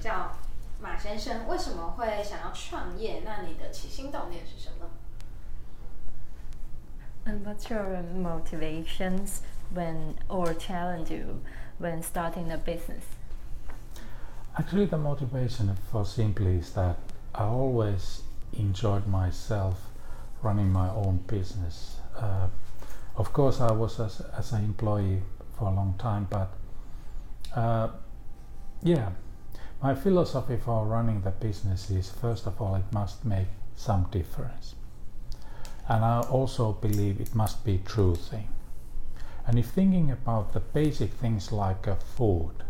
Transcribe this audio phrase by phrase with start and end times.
[0.00, 0.32] 教
[0.80, 3.22] 马先生，为什么会想要创业？
[3.24, 4.86] 那你的起心动念是什么？
[7.24, 9.40] And what's your motivations
[9.74, 11.40] when or challenge you
[11.80, 13.02] when starting a business?
[14.54, 16.96] Actually, the motivation for simply is that
[17.32, 19.74] I always enjoyed myself
[20.42, 21.96] running my own business.
[22.16, 22.48] Uh,
[23.16, 25.22] of course, I was as, as an employee
[25.58, 26.48] for a long time, but
[27.54, 27.88] uh,
[28.82, 29.10] yeah,
[29.81, 34.75] my philosophy for running the business is first of all, it must make some difference.
[35.89, 38.49] And I also believe it must be true thing.
[39.47, 42.63] And if thinking about the basic things like uh, food,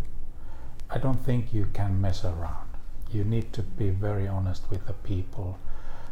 [0.90, 2.70] I don't think you can mess around.
[3.12, 5.60] You need to be very honest with the people.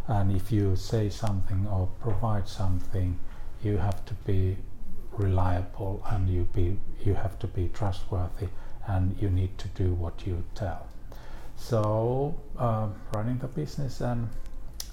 [0.08, 3.20] And if you say something or provide something,
[3.64, 4.58] you have to be
[5.14, 8.48] reliable and you be you have to be trustworthy
[8.89, 10.87] and you need to do what you tell.
[11.57, 14.29] So uh, running the business and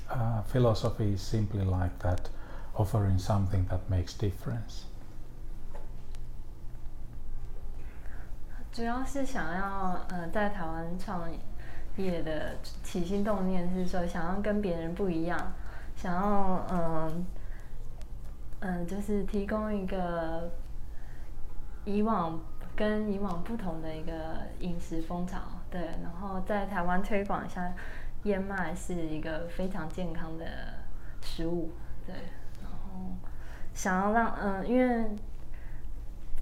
[0.09, 2.29] uh, philosophy is simply like that,
[2.75, 4.85] offering something that makes difference.
[8.71, 11.29] 主要是想要呃在台湾创
[11.97, 15.51] 业的起心动念是说想要跟别人不一样，
[15.97, 17.25] 想要嗯
[18.61, 20.49] 嗯、呃就是提供一个
[21.83, 22.39] 以往
[22.76, 24.12] 跟以往不同的一个
[24.60, 25.38] 饮食风潮，
[25.70, 27.72] 对，然后在台湾推广一下
[28.24, 30.44] 燕麦是一个非常健康的
[31.22, 31.70] 食物，
[32.06, 32.14] 对，
[32.62, 33.16] 然后
[33.72, 35.06] 想要让嗯、因为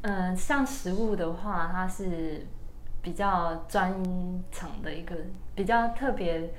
[0.03, 2.47] 嗯，像食物的话，它是
[3.01, 3.95] 比较专
[4.51, 5.17] 长的一个
[5.55, 6.51] 比较特别，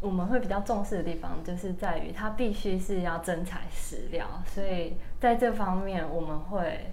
[0.00, 6.92] 我们会比较重视的地方，就是在于它必须是要真材实料，所以在这方面我们会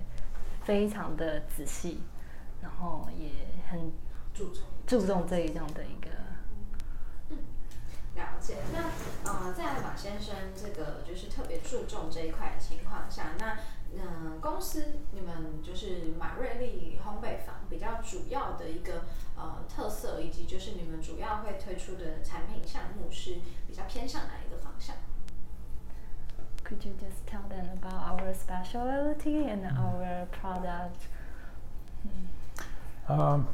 [0.64, 2.02] 非常的仔细，
[2.62, 3.30] 然后也
[3.70, 3.92] 很
[4.34, 6.10] 注重注重这一样的一个。
[8.16, 8.58] 了解。
[8.72, 13.58] 那呃，在马先生这个就是特别注重这一块的情况下，那
[13.96, 24.96] 嗯、公司你们就是马瑞丽烘焙坊比较主要的一个呃特色，以及就是你们主要会推出的产品项目是比较偏向哪一个方向？
[26.64, 31.08] Could you just tell them about our specialty and our product?
[33.10, 33.48] Um,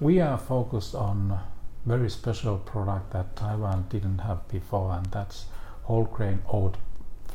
[0.00, 1.40] we are focused on
[1.86, 5.46] very special product that Taiwan didn't have before, and that's
[5.84, 6.76] whole grain oat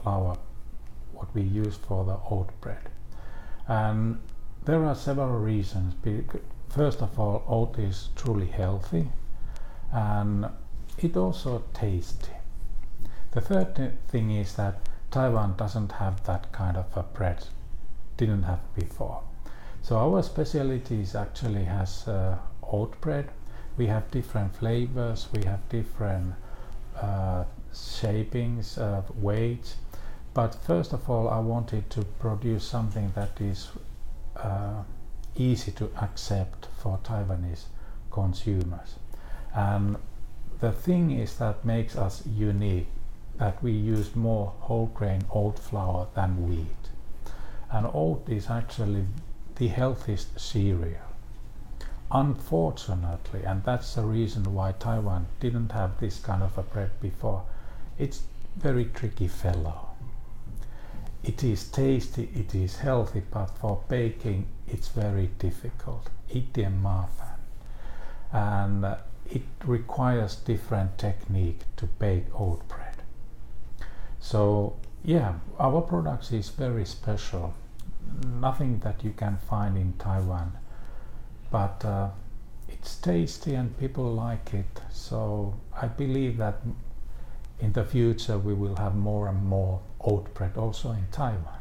[0.02, 0.38] flour,
[1.14, 2.90] what we use for the oat bread.
[3.68, 4.20] And
[4.66, 5.96] there are several reasons.
[6.70, 9.10] First of all, oat is truly healthy,
[9.92, 10.48] and
[11.00, 12.32] it also tasty.
[13.34, 14.76] The third thing is that
[15.10, 17.48] Taiwan doesn't have that kind of a bread,
[18.16, 19.22] didn't have before.
[19.82, 23.30] So our specialties actually has uh, oat bread.
[23.76, 25.30] We have different flavors.
[25.34, 26.36] We have different
[26.96, 29.78] uh, shapings, uh, weights.
[30.36, 33.70] But first of all, I wanted to produce something that is
[34.36, 34.84] uh,
[35.36, 37.66] easy to accept for Taiwanese
[38.12, 38.96] consumers.
[39.56, 39.98] And
[40.60, 42.88] the thing is that makes us unique
[43.38, 46.90] that we used more whole grain oat flour than wheat.
[47.72, 49.06] And oat is actually
[49.56, 51.02] the healthiest cereal.
[52.12, 57.44] Unfortunately, and that's the reason why Taiwan didn't have this kind of a bread before,
[57.98, 58.22] it's
[58.56, 59.90] very tricky fellow.
[61.24, 66.10] It is tasty, it is healthy, but for baking it's very difficult.
[66.34, 67.38] Itian Marfan.
[68.32, 68.98] And uh,
[69.30, 72.83] it requires different technique to bake oat bread.
[74.23, 74.75] So
[75.05, 77.55] yeah, our products is very special.
[78.41, 80.53] Nothing that you can find in Taiwan,
[81.51, 82.09] but uh,
[82.69, 84.81] it's tasty and people like it.
[84.91, 86.63] So I believe that
[87.61, 91.59] in the future we will have more and more oat bread also in Taiwan.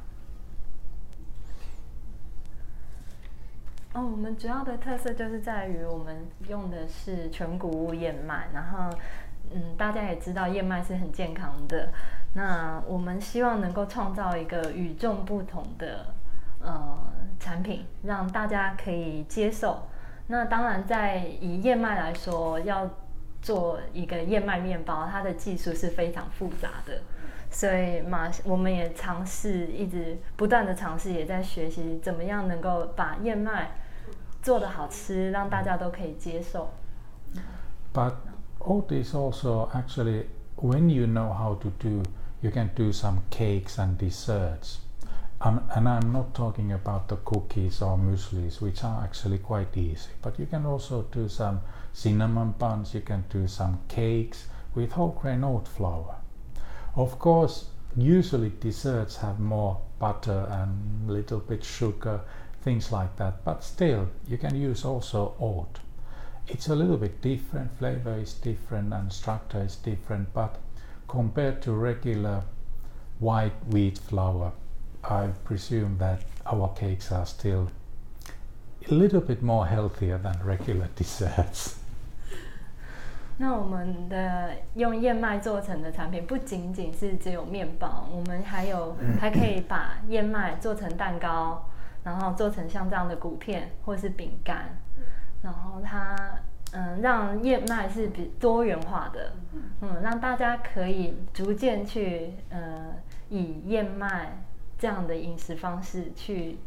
[3.94, 8.96] 哦，我们主要的特色就是在于我们用的是全谷物燕麦，然后
[9.55, 11.89] 嗯，大家也知道燕麦是很健康的。
[12.35, 16.07] 那我们希望能够创造一个与众不同的
[16.61, 16.99] 呃
[17.39, 19.89] 产品，让大家可以接受。
[20.29, 22.89] 那当然，在以燕麦来说，要
[23.43, 27.03] 做一个燕麦面包，它的技术是非常复杂的，
[27.51, 33.73] 所以马我们也尝试，一直不断的尝试，也在学习怎么样能够把燕麦
[34.41, 36.73] 做的好吃，让大家都可以接受。
[37.93, 38.15] But
[38.65, 40.27] oat is also actually
[40.57, 42.03] when you know how to do,
[42.41, 44.79] you can do some cakes and desserts.
[45.41, 50.11] Um, and I'm not talking about the cookies or mueslis, which are actually quite easy.
[50.23, 51.63] But you can also do some
[51.93, 56.15] cinnamon buns, you can do some cakes with whole grain oat flour.
[56.95, 57.67] Of course,
[57.97, 62.21] usually desserts have more butter and little bit sugar,
[62.63, 63.45] things like that.
[63.45, 65.81] But still, you can use also oat
[66.52, 70.28] It's a little bit different, flavor is different, and structure is different.
[70.34, 70.52] But
[71.08, 72.44] compared to regular
[73.20, 74.54] white wheat flour,
[75.04, 77.70] I presume that our cakes are still
[78.90, 81.76] a little bit more healthier than regular desserts.
[83.40, 91.70] 那我们的用燕麦做成的产品不仅仅是只有面包，我们还有还可以把燕麦做成蛋糕，
[92.04, 94.82] 然后做成像这样的谷片或是饼干，
[95.43, 96.39] 然后它
[96.73, 99.33] 嗯让燕麦是比多元化的，
[99.81, 102.95] 嗯让大家可以逐渐去呃
[103.29, 104.45] 以燕麦。
[104.79, 106.59] 这样的饮食方式去，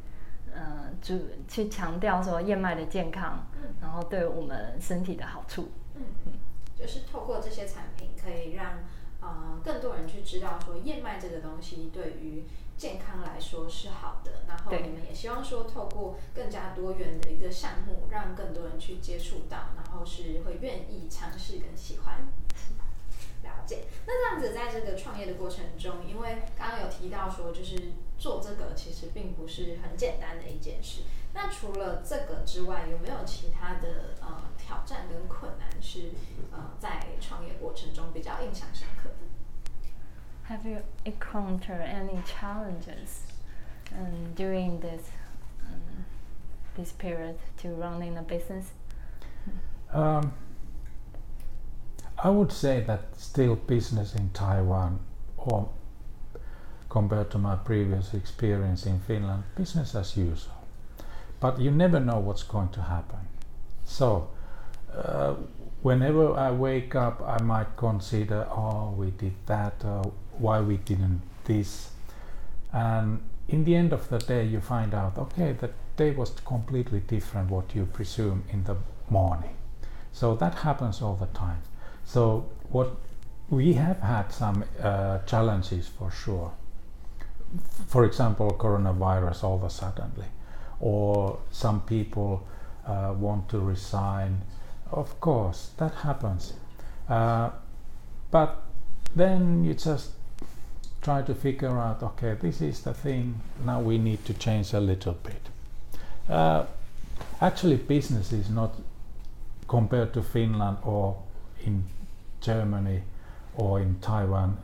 [0.53, 1.19] 呃，主
[1.49, 3.45] 去强调说燕麦的健康，
[3.81, 5.69] 然后对我们身体的好处。
[5.95, 6.31] 嗯嗯，
[6.79, 8.75] 就是透过这些产品，可以让
[9.19, 12.45] 呃更多人去知道说燕麦这个东西对于
[12.77, 14.43] 健康来说是好的。
[14.47, 22.27] 然后你们也希望说透过更加多元的一个项目，让更多人去接触到，然后是会愿意尝试跟喜欢。
[23.43, 23.85] 了解。
[24.07, 31.01] 那这样子，在这个创业的过程中，因为刚刚有提到说，就是做这个其实并不是很简单的一件事。
[31.33, 36.11] 那除了这个之外，有没有其他的呃挑战跟困难是
[36.51, 39.27] 呃在创业过程中比较印象深刻的
[40.47, 43.23] ？Have you encountered any challenges
[43.91, 45.09] um, during this
[45.61, 46.05] um,
[46.77, 48.71] this period to running a business?
[49.91, 50.33] Um,
[52.23, 54.99] I would say that still business in Taiwan,
[55.37, 55.69] or
[56.89, 60.53] compared to my previous experience in Finland, business as usual.
[61.39, 63.19] But you never know what's going to happen.
[63.83, 64.29] So,
[64.93, 65.35] uh,
[65.81, 70.03] whenever I wake up, I might consider, oh, we did that, uh,
[70.37, 71.89] why we didn't this.
[72.73, 76.99] And in the end of the day, you find out, okay, the day was completely
[76.99, 78.75] different what you presume in the
[79.09, 79.55] morning.
[80.11, 81.61] So that happens all the time.
[82.05, 82.95] So what
[83.49, 86.51] we have had some uh, challenges for sure.
[87.87, 90.27] For example, coronavirus all of a suddenly,
[90.79, 92.45] or some people
[92.85, 94.41] uh, want to resign.
[94.91, 96.53] Of course, that happens.
[97.07, 97.51] Uh,
[98.31, 98.63] but
[99.15, 100.11] then you just
[101.05, 104.79] try to figure out okay, this is the thing, now we need to change a
[104.79, 105.41] little bit.
[106.27, 106.65] Uh,
[107.39, 108.73] actually, business is not
[109.67, 111.21] compared to Finland or
[111.63, 111.83] in
[112.41, 113.03] Germany
[113.55, 114.57] or in Taiwan.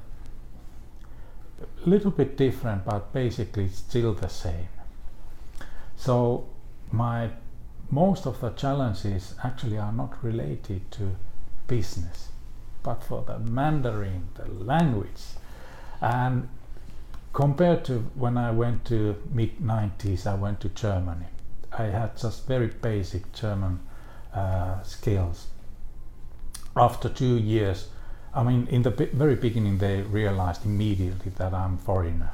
[1.86, 4.68] A little bit different, but basically it's still the same.
[5.96, 6.46] So
[6.92, 7.30] my
[7.92, 11.16] most of the challenges actually are not related to
[11.68, 12.30] business,
[12.82, 15.22] but for the Mandarin, the language.
[16.02, 16.50] And
[17.34, 21.28] compared to when I went to mid 90s, I went to Germany.
[21.72, 23.80] I had just very basic German
[24.34, 25.48] uh, skills
[26.76, 27.90] after two years,
[28.34, 32.32] I mean, in the very beginning, they realized immediately that I'm foreigner.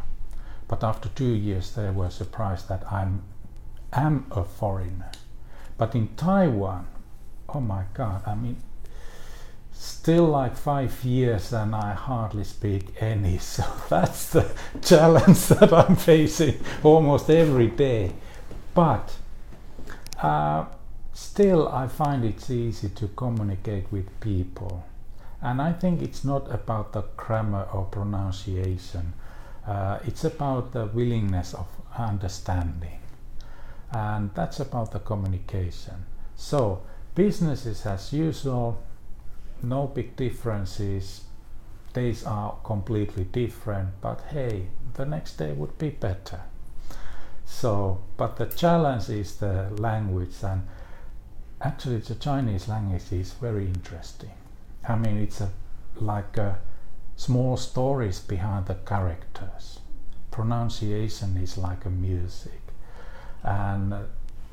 [0.68, 3.24] But after two years, they were surprised that I'm
[3.94, 5.12] am a foreigner.
[5.78, 6.88] But in Taiwan,
[7.50, 8.58] oh my God, I mean,
[9.77, 13.38] still like five years and I hardly speak any.
[13.41, 18.13] So that's the challenge that I'm facing almost every day.
[18.74, 19.15] But
[20.22, 20.65] uh,
[21.13, 24.86] still I find it's easy to communicate with people.
[25.41, 29.13] And I think it's not about the grammar or pronunciation,
[29.67, 31.67] uh, it's about the willingness of
[31.98, 33.00] understanding.
[33.91, 36.05] And that's about the communication.
[36.36, 36.81] So,
[37.15, 38.81] business is as usual,
[39.64, 41.22] no big differences.
[41.94, 46.42] Days are completely different, but hey, the next day would be better.
[47.46, 50.68] So, but the challenge is the language and
[51.62, 54.34] actually the Chinese language is very interesting.
[54.88, 55.50] I mean, it's a,
[55.96, 56.60] like a
[57.16, 59.80] small stories behind the characters.
[60.30, 62.62] Pronunciation is like a music.
[63.44, 63.94] and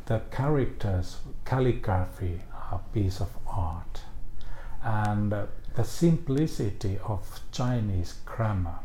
[0.06, 4.02] the characters calligraphy are a piece of art
[4.84, 8.78] and uh, the simplicity of chinese grammar.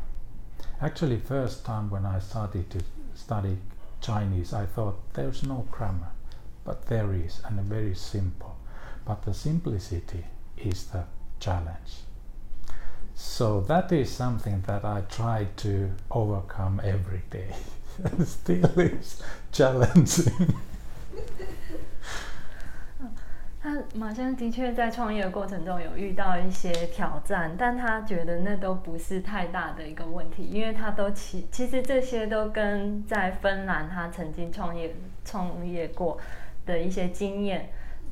[0.81, 2.79] Actually first time when i started to
[3.13, 3.57] study
[4.01, 6.09] chinese i thought there's no grammar
[6.69, 8.55] but there is and very simple.
[9.03, 10.23] But the simplicity
[10.55, 11.05] is the
[11.39, 12.03] challenge.
[13.15, 17.55] So that is something that i try to overcome every day.
[18.23, 20.53] Still is challenging
[23.95, 36.19] 马先生的确在创业的过程中有遇到一些挑战，但他觉得那都不是太大的一个问题，因为他都其其实这些都跟在芬兰他曾经创业创业过
[36.67, 37.69] 的一些经验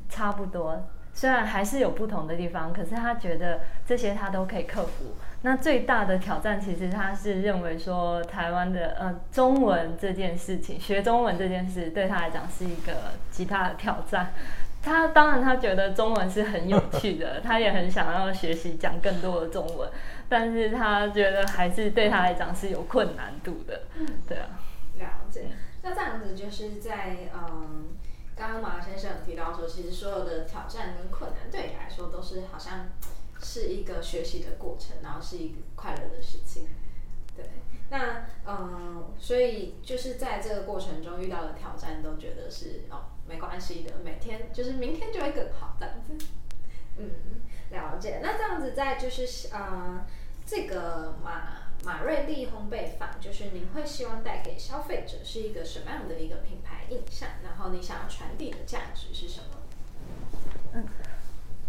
[0.10, 0.88] 差不多。
[1.13, 5.15] 虽然还是有不同的地方，可是他觉得这些他都可以克服。
[5.41, 14.31] 那最大的挑战，其实他是认为说，台湾的呃中文这件事情，学中文这件事对他来讲是一个极大的挑战。
[14.88, 19.89] 他当然他觉得中文是很有趣的，他也很想要学习讲更多的中文，
[20.29, 23.82] 但是他觉得还是对他来讲是有困难度的。
[24.27, 24.60] 对啊，
[24.98, 25.48] 了解。
[25.84, 27.89] 那这样子就是在嗯。
[28.39, 32.86] 刚刚马先生有提到说，其实所有的挑战跟困难对你来说都是好像
[33.41, 36.67] 是一个学习的过程，然后是一个快乐的事情。
[37.36, 37.44] 对，
[37.89, 46.25] 那嗯，所以就是在这个过程中遇到的挑战，都觉得是哦没关系的，每天就是明天就会更好这样子。
[46.98, 47.12] 嗯，
[47.72, 48.19] 了解。
[48.22, 50.05] 那这样子在就是呃
[50.46, 51.67] 这个马。
[51.86, 57.29] 马瑞丽烘焙坊，就是您会希望带给消费者是一个什么样的一个品牌印象？
[57.43, 59.60] 然后你想要传递的价值是什么？
[60.74, 60.88] 嗯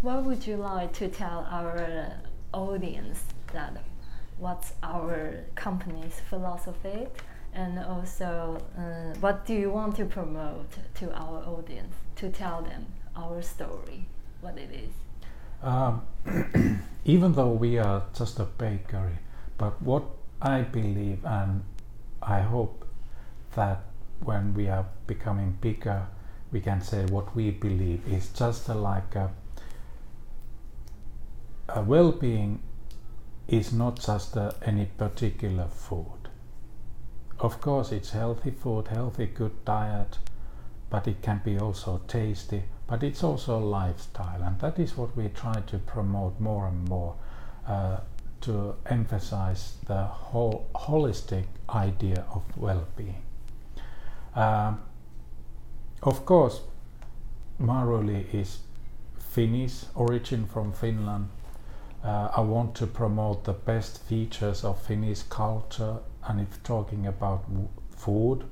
[0.00, 2.22] ，What would you like to tell our
[2.52, 3.18] audience
[3.52, 3.74] that
[4.40, 7.08] what's our company's philosophy?
[7.58, 12.86] And also, uh, what do you want to promote to our audience to tell them
[13.16, 14.06] our story,
[14.40, 14.92] what it is?
[15.60, 16.02] Um,
[17.04, 19.18] even though we are just a bakery,
[19.56, 20.04] but what
[20.40, 21.64] I believe, and
[22.22, 22.86] I hope
[23.56, 23.80] that
[24.20, 26.06] when we are becoming bigger,
[26.52, 29.32] we can say what we believe is just a, like a,
[31.70, 32.62] a well-being
[33.48, 36.17] is not just a, any particular food.
[37.40, 40.18] Of course, it's healthy food, healthy, good diet,
[40.90, 42.64] but it can be also tasty.
[42.87, 46.88] But it's also a lifestyle, and that is what we try to promote more and
[46.88, 47.14] more.
[47.66, 47.99] Uh,
[48.40, 53.23] to emphasize the whole holistic idea of well-being.
[54.35, 54.80] Um,
[56.02, 56.61] of course,
[57.61, 58.61] Maruli is
[59.18, 61.28] Finnish, origin from Finland.
[62.04, 67.44] Uh, I want to promote the best features of Finnish culture, and if talking about
[67.97, 68.44] food,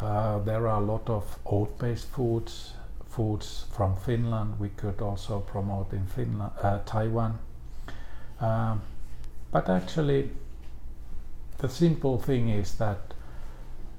[0.00, 2.72] uh, there are a lot of oat-based foods,
[3.08, 4.58] foods from Finland.
[4.58, 7.38] We could also promote in Finland, uh, Taiwan.
[8.40, 8.82] Um,
[9.50, 10.30] but actually,
[11.58, 13.14] the simple thing is that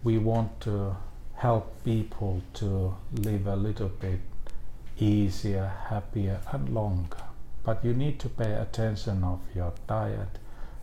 [0.04, 0.96] we want to
[1.36, 4.20] help people to live a little bit
[5.00, 7.24] easier, happier, and longer.
[7.64, 10.40] But you need to pay attention of your diet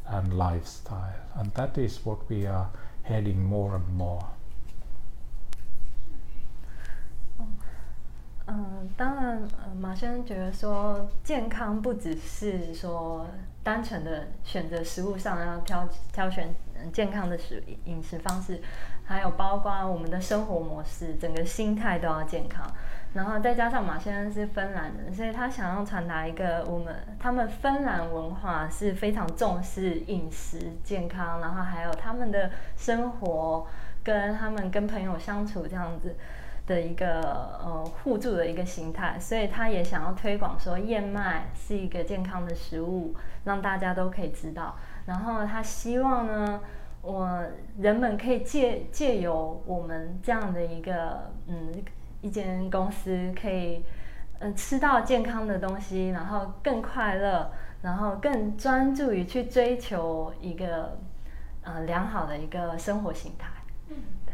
[0.07, 2.69] and lifestyle, and that is what we are
[3.03, 4.23] heading more and more.
[8.47, 13.27] 嗯，当然，呃，马先生觉得说健康不只是说
[13.63, 16.55] 单纯的选择食物上要挑挑选
[16.93, 18.61] 健康的食饮食方式，
[19.07, 22.71] 还有包括我们的生活模式，整个心态都要健康。
[23.15, 33.67] 然后再加上马先生是芬兰人，所以他想要传达一个我们他们芬兰文化是非常重视饮食健康，然后还有他们的生活
[34.03, 36.15] 跟他们跟朋友相处这样子。
[36.67, 37.21] 的一个
[37.63, 44.75] 呃互助的一个形态，所以他也想要推广说燕麦是一个健康的食物，让大家都可以知道。
[45.05, 46.63] 然后他希望呢，
[47.03, 47.45] 我
[47.79, 51.71] 人们可以借借由我们这样的一个嗯
[52.25, 53.85] 一间公司，可以
[54.39, 57.53] 嗯吃到健康的东西，然后更快乐，
[57.83, 60.99] 然后更专注于去追求一个
[61.63, 63.51] 呃良好的一个生活形态。
[63.89, 64.33] 嗯，对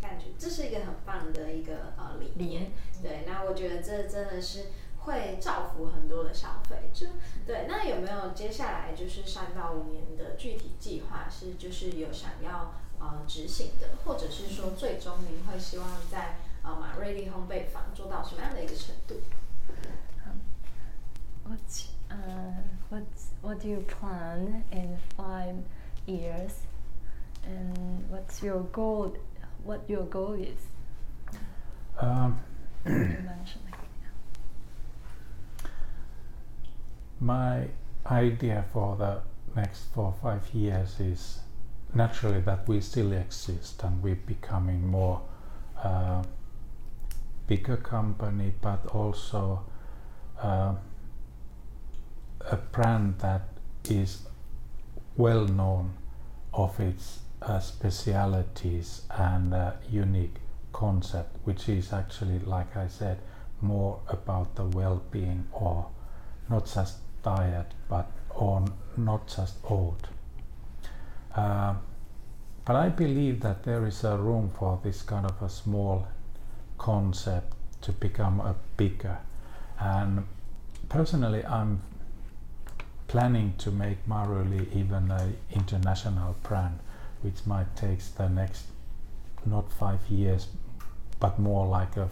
[0.00, 2.70] 感觉这是一个很棒的一个呃理念，
[3.02, 4.66] 对，那我觉得这真的是
[4.98, 7.06] 会造福很多的消费者，
[7.44, 7.66] 对。
[7.68, 19.14] 那有没有接下来就是三到五年的具体计划是就是有想要呃执行的，或者是说最终您会希望在呃马瑞利烘焙坊做到什么样的一个程度
[20.24, 20.38] ？Um,
[21.44, 21.60] what,
[22.10, 23.04] uh, what,
[23.42, 25.62] what do you plan in five
[26.06, 26.64] years,
[27.46, 29.12] and what's your goal?
[29.64, 30.66] What your goal is?
[32.00, 32.40] Um,
[37.20, 37.68] my
[38.06, 39.20] idea for the
[39.54, 41.40] next four five years is
[41.94, 45.22] naturally that we still exist and we're becoming more
[47.46, 49.64] bigger company, but also
[50.42, 50.74] uh,
[52.50, 53.48] a brand that
[53.88, 54.22] is
[55.16, 55.94] well known
[56.52, 60.36] of its uh, specialities and uh, unique
[60.72, 63.18] concept, which is actually, like I said,
[63.60, 65.86] more about the well-being or
[66.48, 70.08] not just diet, but on not just old.
[71.34, 71.74] Uh,
[72.64, 76.06] but I believe that there is a room for this kind of a small
[76.78, 79.18] concept to become a bigger.
[79.78, 80.26] And
[80.88, 81.82] personally, I'm
[83.08, 86.78] planning to make Maruli even an international brand,
[87.22, 88.66] which might take the next
[89.46, 90.48] not five years,
[91.20, 92.08] but more like a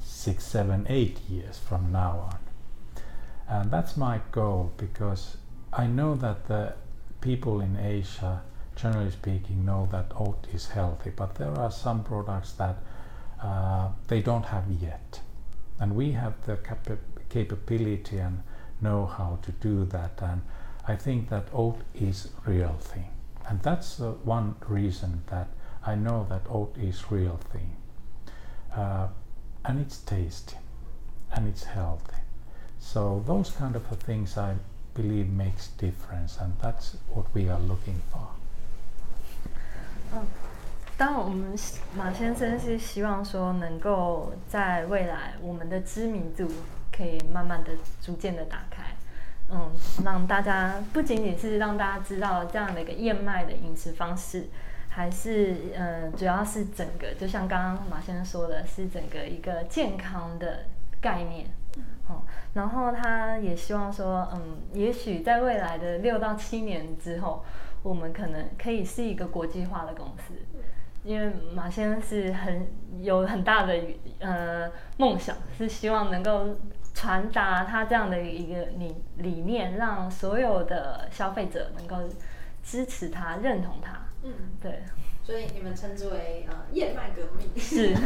[0.00, 2.38] six, seven, eight years from now on.
[3.48, 5.38] And that's my goal because
[5.72, 6.74] I know that the
[7.20, 8.42] people in Asia,
[8.76, 12.76] generally speaking, know that oat is healthy, but there are some products that
[13.42, 15.20] uh, they don't have yet.
[15.80, 18.42] And we have the capa- capability and
[18.80, 20.20] know how to do that.
[20.20, 20.42] And
[20.86, 23.08] I think that oat is real thing.
[23.48, 25.48] And that's uh, one reason that
[25.84, 27.76] I know that oat is real thing.
[28.74, 29.08] Uh,
[29.64, 30.56] and it's tasty
[31.32, 32.16] and it's healthy.
[32.80, 34.56] So those kind of things I
[34.94, 38.28] believe makes difference and that's what we are looking for.
[40.98, 41.54] 当，我们
[41.96, 46.48] 马先生是希望说，能够在未来我们的知名度
[46.90, 47.70] 可以慢慢的、
[48.02, 48.82] 逐渐的打开，
[49.48, 49.70] 嗯，
[50.04, 54.48] 让大家不仅仅是让大家知道这样的一个燕麦的饮食方式，
[54.88, 60.64] 还是嗯，主要是整个，就像刚刚马先生说的，是整个一个健康的
[61.00, 61.46] 概念，
[62.08, 62.22] 哦，
[62.54, 67.44] 然后他也希望说，嗯，也许在未来的六到七年之后，
[67.84, 70.34] 我们可能可以是一个国际化的公司。
[71.08, 72.68] 因为马先生是很
[73.00, 73.74] 有很大的
[74.18, 76.58] 呃梦想，是希望能够
[76.92, 81.96] 传达他这样的一个理理念，让所有的消费者能够
[82.62, 84.06] 支持他、认同他。
[84.22, 84.82] 嗯，对，
[85.24, 87.48] 所以你们称之为呃燕麦革命。
[87.56, 87.94] 是。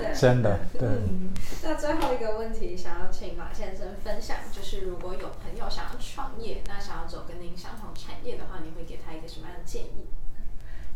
[0.00, 0.88] 对真的，对。
[0.88, 1.28] 嗯，
[1.62, 10.08] 那最后一个问题，想要请马先生分享，就是如果有朋友想要创业，那想要走跟您相同产业的话，你会给他一个什么样的建议？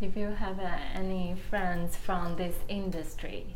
[0.02, 3.46] If you have uh, any friends from this industry,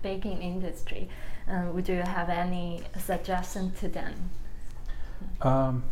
[0.00, 1.10] baking industry,
[1.46, 4.30] uh, would you have any suggestion to them?
[5.42, 5.82] Um,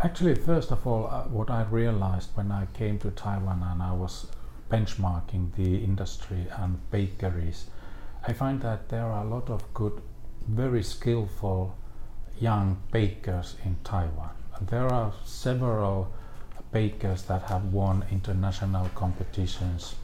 [0.00, 3.92] actually, first of all, uh, what I realized when I came to Taiwan and I
[3.92, 4.28] was
[4.70, 7.66] benchmarking the industry and bakeries,
[8.28, 10.00] I find that there are a lot of good,
[10.46, 11.74] very skillful
[12.38, 14.41] young bakers in Taiwan.
[14.60, 16.12] There are several
[16.70, 19.94] bakers that have won international competitions,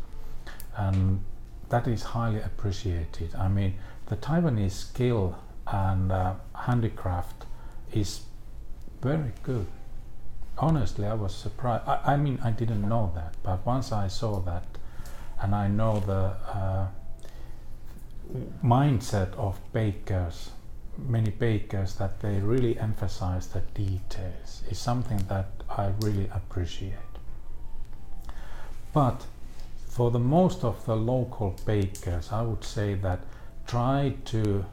[0.77, 1.25] and
[1.69, 3.35] that is highly appreciated.
[3.35, 3.75] I mean,
[4.07, 7.45] the Taiwanese skill and uh, handicraft
[7.93, 8.23] is
[9.01, 9.67] very good.
[10.59, 11.85] Honestly, I was surprised.
[11.87, 14.65] I, I mean, I didn't know that, but once I saw that,
[15.41, 16.87] and I know the uh,
[18.63, 20.51] mindset of bakers,
[20.99, 26.95] many bakers, that they really emphasize the details, is something that I really appreciate.
[28.93, 29.27] But
[29.87, 33.21] for the most of the local bakers, I would say that
[33.67, 34.65] try to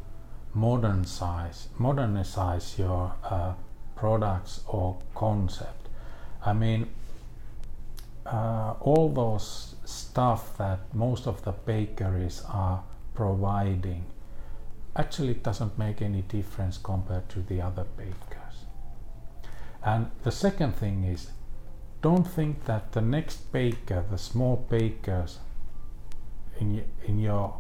[0.54, 3.54] modernize modernize your uh,
[3.96, 5.90] products or concept.
[6.46, 6.88] I mean,
[8.26, 12.84] uh, all those stuff that most of the bakeries are
[13.14, 14.06] providing
[14.96, 18.66] actually it doesn't make any difference compared to the other bakers.
[19.84, 21.32] And the second thing is
[22.02, 25.40] don't think that the next baker, the small bakers
[26.60, 27.60] in, in your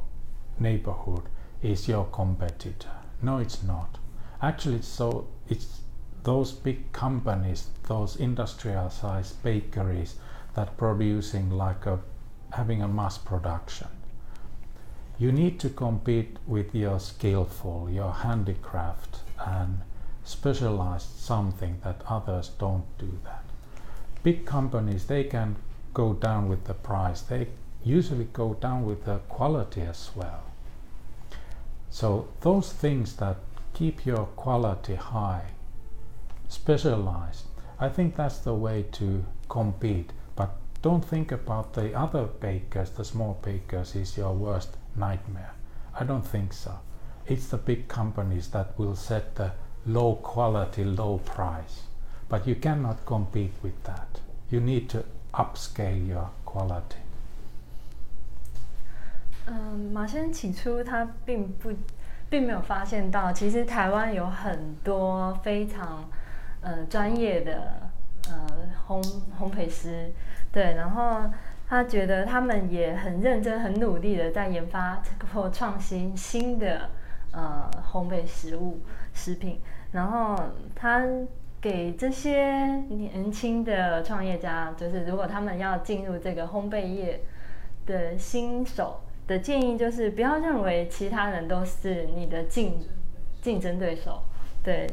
[0.59, 1.23] neighborhood,
[1.61, 2.91] is your competitor.
[3.21, 3.97] No, it's not.
[4.41, 5.81] Actually, so it's
[6.23, 10.15] those big companies, those industrial sized bakeries
[10.53, 11.99] that producing like a
[12.53, 13.87] having a mass production.
[15.17, 19.79] You need to compete with your skillful, your handicraft, and
[20.25, 23.43] specialized something that others don't do that.
[24.23, 25.55] Big companies they can
[25.93, 27.21] go down with the price.
[27.21, 27.47] They
[27.83, 30.43] usually go down with the quality as well.
[31.89, 33.37] So those things that
[33.73, 35.45] keep your quality high,
[36.49, 37.45] specialized,
[37.79, 40.11] I think that's the way to compete.
[40.35, 45.52] But don't think about the other bakers, the small bakers, is your worst nightmare.
[45.92, 46.80] I don't think so.
[47.26, 49.52] It's the big companies that will set the
[49.86, 51.84] low quality, low price.
[52.28, 54.20] But you cannot compete with that.
[54.50, 56.98] You need to upscale your quality.
[59.46, 61.72] 嗯，马先生起初他并不，
[62.28, 66.04] 并没有发现到，其实台湾有很多非常，
[66.60, 67.90] 呃，专业的
[68.28, 68.46] 呃
[68.86, 69.02] 烘
[69.40, 70.12] 烘焙师，
[70.52, 71.24] 对，然后
[71.67, 75.01] 他觉得他们也很认真、很努力的在研发
[75.33, 76.89] 或创新新的
[77.31, 78.79] 呃烘焙食物
[79.13, 79.59] 食品，
[79.91, 80.35] 然后
[80.75, 81.03] 他
[81.59, 82.55] 给这些
[82.89, 87.21] 年轻的创业家，就是如果他们要进入这个烘焙业
[87.85, 89.01] 的新手。
[89.27, 92.79] 的建议就是不要认为其他人都是你的竞
[93.41, 94.21] 竞争对手，
[94.61, 94.87] 对，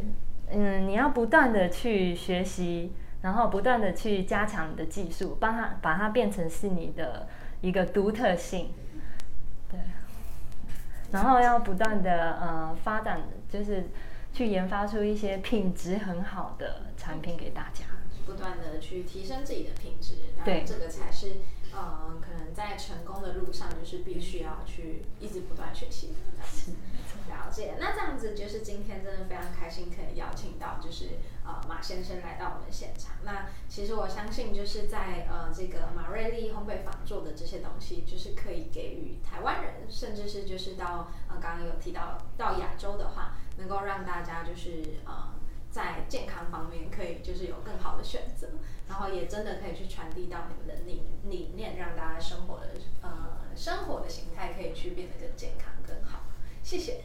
[0.51, 7.29] 嗯，你要不断的去学习，然后不断的去加强你的技术，帮他把它变成是你的
[7.61, 8.75] 一个独特性，
[9.71, 9.81] 对，
[11.11, 13.85] 然后要不断的呃发展，就是
[14.33, 17.85] 去研发出一些品质很好的产品给大家，
[18.27, 21.37] 不断的去提升自己的品质，对，这个才是。
[21.75, 26.13] 呃，可能在成功的路上，就是必须要去一直不断学习。
[27.33, 27.75] 了解。
[27.81, 33.13] 那这样子就是今天真的非常开心，可以邀请到就是呃马先生来到我们现场。
[33.25, 45.33] 那其实我相信就是在呃这个马瑞丽烘焙坊做的这些东西，就是可以给予台湾人，甚至是就是到呃刚刚有提到到亚洲的话，能够让大家就是呃。
[45.73, 48.47] 在健康方面，可以就是有更好的选择，
[48.87, 56.25] 然后也真的可以去传递到你们的理理念，让大家生活的呃生活的形态可以去变得更健康更好。
[56.63, 57.05] 谢谢，